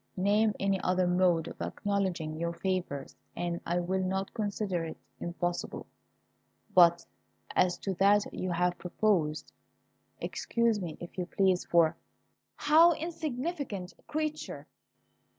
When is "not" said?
4.01-4.33